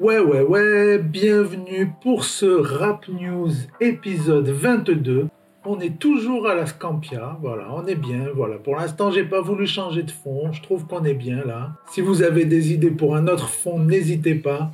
[0.00, 3.50] Ouais, ouais, ouais, bienvenue pour ce Rap News
[3.82, 5.26] épisode 22.
[5.66, 8.56] On est toujours à la Scampia, voilà, on est bien, voilà.
[8.56, 11.72] Pour l'instant, j'ai pas voulu changer de fond, je trouve qu'on est bien là.
[11.90, 14.70] Si vous avez des idées pour un autre fond, n'hésitez pas.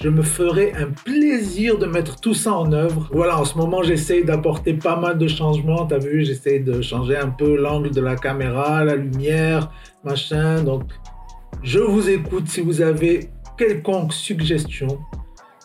[0.00, 3.08] Je me ferai un plaisir de mettre tout ça en œuvre.
[3.12, 5.86] Voilà, en ce moment, j'essaye d'apporter pas mal de changements.
[5.86, 9.72] T'as vu, j'essaye de changer un peu l'angle de la caméra, la lumière,
[10.04, 10.62] machin.
[10.62, 10.84] Donc,
[11.64, 15.00] je vous écoute si vous avez quelconque suggestion.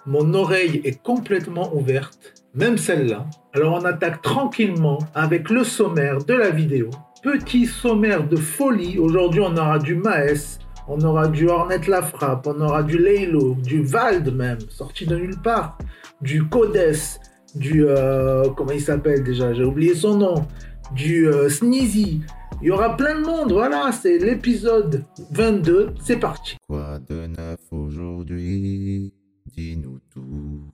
[0.05, 3.27] Mon oreille est complètement ouverte, même celle-là.
[3.53, 6.89] Alors on attaque tranquillement avec le sommaire de la vidéo.
[7.21, 8.97] Petit sommaire de folie.
[8.97, 13.55] Aujourd'hui on aura du Maes, on aura du Hornet La Frappe, on aura du Laylo,
[13.63, 15.77] du Vald même, sorti de nulle part,
[16.19, 16.97] du Codes,
[17.55, 17.85] du...
[17.85, 20.47] Euh, comment il s'appelle déjà J'ai oublié son nom.
[20.93, 22.21] Du euh, Sneezy.
[22.61, 26.55] Il y aura plein de monde, voilà, c'est l'épisode 22, c'est parti.
[26.69, 27.59] Quoi de neuf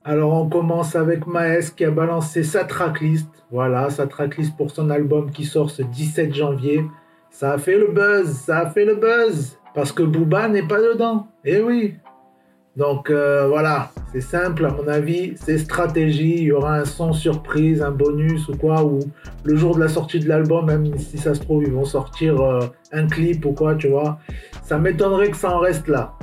[0.04, 4.90] Alors on commence avec Maes qui a balancé sa tracklist, voilà, sa tracklist pour son
[4.90, 6.84] album qui sort ce 17 janvier.
[7.30, 10.80] Ça a fait le buzz, ça a fait le buzz, parce que Booba n'est pas
[10.80, 11.28] dedans.
[11.44, 11.94] Eh oui,
[12.76, 17.12] donc euh, voilà, c'est simple à mon avis, c'est stratégie, il y aura un son
[17.12, 19.00] surprise, un bonus ou quoi, ou
[19.44, 22.40] le jour de la sortie de l'album, même si ça se trouve, ils vont sortir
[22.40, 22.60] euh,
[22.92, 24.18] un clip ou quoi, tu vois.
[24.62, 26.14] Ça m'étonnerait que ça en reste là.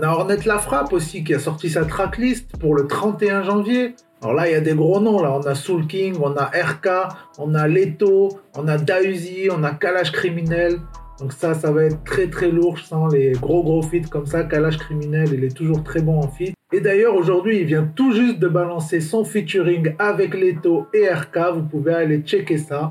[0.00, 3.96] On a Hornet La Frappe aussi qui a sorti sa tracklist pour le 31 janvier.
[4.22, 5.22] Alors là, il y a des gros noms.
[5.22, 6.88] Là, on a Soul King, on a RK,
[7.36, 10.78] on a Leto, on a Dausi, on a Kalash Criminel.
[11.18, 12.78] Donc ça, ça va être très très lourd.
[12.78, 14.44] Je sens les gros gros feats comme ça.
[14.44, 16.54] Kalash Criminel, il est toujours très bon en feat.
[16.72, 21.56] Et d'ailleurs, aujourd'hui, il vient tout juste de balancer son featuring avec Leto et RK.
[21.56, 22.88] Vous pouvez aller checker ça.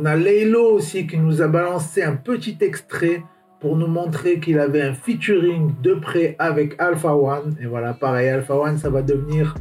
[0.00, 3.24] On a Laylo aussi qui nous a balancé un petit extrait
[3.58, 7.56] pour nous montrer qu'il avait un featuring de près avec Alpha One.
[7.60, 9.56] Et voilà, pareil, Alpha One, ça va devenir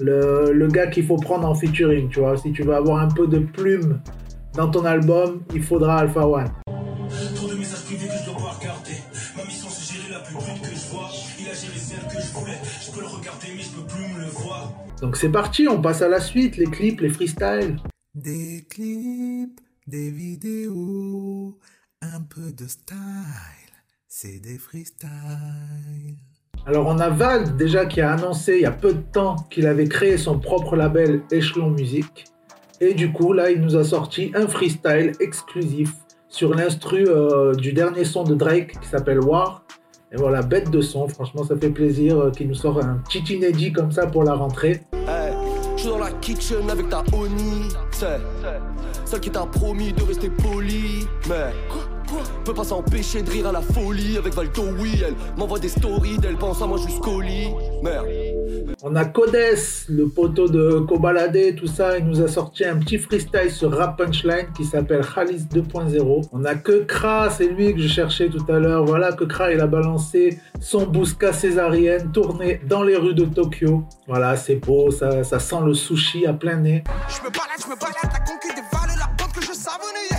[0.00, 2.38] le, gars qu'il faut prendre en featuring, tu vois.
[2.38, 4.00] Si tu veux avoir un peu de plume
[4.54, 6.50] dans ton album, il faudra Alpha One.
[15.02, 17.76] Donc c'est parti, on passe à la suite, les clips, les freestyles.
[18.14, 21.58] Des clips des vidéos,
[22.00, 22.96] un peu de style,
[24.06, 25.08] c'est des freestyles.
[26.66, 29.66] Alors on a Val déjà qui a annoncé il y a peu de temps qu'il
[29.66, 32.24] avait créé son propre label Echelon Music.
[32.80, 35.92] Et du coup là il nous a sorti un freestyle exclusif
[36.28, 39.64] sur l'instru euh, du dernier son de Drake qui s'appelle War.
[40.12, 43.34] Et voilà, bête de son, franchement ça fait plaisir euh, qu'il nous sorte un petit
[43.34, 44.82] inédit comme ça pour la rentrée.
[45.76, 47.68] je suis dans la kitchen avec ta Oni,
[49.12, 51.06] celle qui t'a promis de rester poli.
[51.28, 51.52] Mais
[52.46, 54.16] peut pas s'empêcher de rire à la folie.
[54.16, 57.48] Avec Valdo, oui, elle m'envoie des stories d'elle pense à moi jusqu'au lit.
[57.82, 58.06] Merde.
[58.84, 59.36] On a Codes,
[59.90, 61.98] le poteau de Kobalade, tout ça.
[61.98, 66.28] Il nous a sorti un petit freestyle sur Rap Punchline qui s'appelle Khalis 2.0.
[66.32, 68.84] On a que Kra, c'est lui que je cherchais tout à l'heure.
[68.84, 73.84] Voilà, que Kra, il a balancé son Bousca césarienne tourné dans les rues de Tokyo.
[74.08, 76.82] Voilà, c'est beau, ça, ça sent le sushi à plein nez.
[77.08, 80.10] Je me balade, je me balade, la conquête des valeurs, la que je savonnais.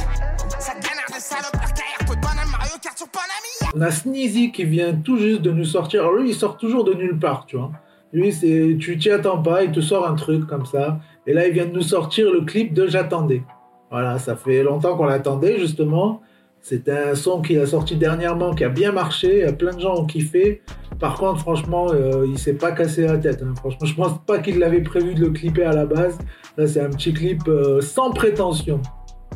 [0.60, 3.76] Ça de salope, la carrière, de banane, Mario Kart sur Panami.
[3.76, 6.04] On a Sneezy qui vient tout juste de nous sortir.
[6.04, 7.72] Alors lui, il sort toujours de nulle part, tu vois.
[8.14, 11.00] Lui, c'est, tu t'y attends pas, il te sort un truc comme ça.
[11.28, 13.44] Et là, il vient de nous sortir le clip de J'attendais.
[13.92, 16.22] Voilà, ça fait longtemps qu'on l'attendait, justement.
[16.62, 19.46] C'est un son qu'il a sorti dernièrement, qui a bien marché.
[19.60, 20.62] Plein de gens ont kiffé.
[20.98, 23.44] Par contre, franchement, euh, il s'est pas cassé la tête.
[23.44, 23.54] Hein.
[23.58, 26.18] Franchement, je pense pas qu'il l'avait prévu de le clipper à la base.
[26.58, 28.80] Là, c'est un petit clip euh, sans prétention.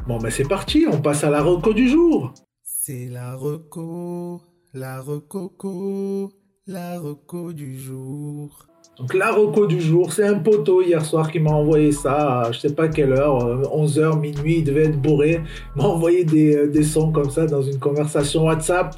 [0.08, 2.34] Bon, ben c'est parti, on passe à la reco du jour.
[2.64, 4.42] C'est la reco,
[4.74, 6.32] la recoco,
[6.66, 8.68] la reco du jour.
[9.00, 12.52] Donc la reco du jour, c'est un poteau hier soir qui m'a envoyé ça à
[12.52, 13.38] je sais pas quelle heure,
[13.72, 15.42] 11h, euh, minuit, il devait être bourré.
[15.76, 18.96] M'a envoyé des, euh, des, sons comme ça dans une conversation WhatsApp.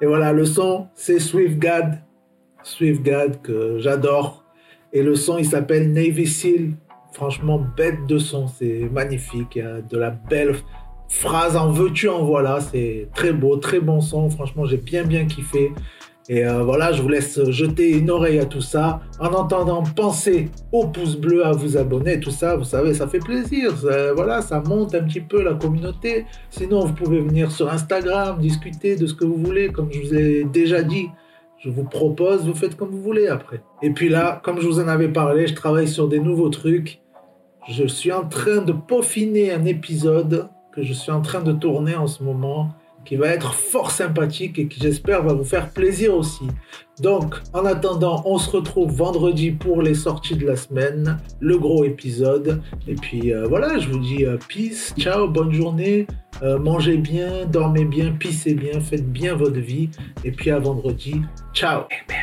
[0.00, 2.00] Et voilà, le son, c'est SwiftGad.
[2.62, 4.44] SwiftGad que j'adore.
[4.92, 6.72] Et le son, il s'appelle Navy Seal.
[7.12, 9.56] Franchement, bête de son, c'est magnifique.
[9.56, 10.54] Il y a de la belle
[11.08, 12.60] phrase en veux-tu, en voilà.
[12.60, 14.30] C'est très beau, très bon son.
[14.30, 15.72] Franchement, j'ai bien, bien kiffé.
[16.30, 19.00] Et euh, voilà, je vous laisse jeter une oreille à tout ça.
[19.18, 23.18] En entendant, pensez au pouce bleu, à vous abonner, tout ça, vous savez, ça fait
[23.18, 23.74] plaisir.
[24.14, 26.26] voilà, ça monte un petit peu la communauté.
[26.50, 30.14] Sinon, vous pouvez venir sur Instagram, discuter de ce que vous voulez, comme je vous
[30.14, 31.08] ai déjà dit.
[31.58, 33.64] Je vous propose, vous faites comme vous voulez après.
[33.82, 37.00] Et puis là, comme je vous en avais parlé, je travaille sur des nouveaux trucs.
[37.68, 41.96] Je suis en train de peaufiner un épisode que je suis en train de tourner
[41.96, 42.70] en ce moment
[43.04, 46.44] qui va être fort sympathique et qui j'espère va vous faire plaisir aussi.
[47.00, 51.84] Donc en attendant, on se retrouve vendredi pour les sorties de la semaine, le gros
[51.84, 52.62] épisode.
[52.86, 56.06] Et puis euh, voilà, je vous dis euh, peace, ciao, bonne journée,
[56.42, 59.88] euh, mangez bien, dormez bien, pissez bien, faites bien votre vie.
[60.24, 61.22] Et puis à vendredi,
[61.54, 61.84] ciao.
[61.90, 62.19] Eh,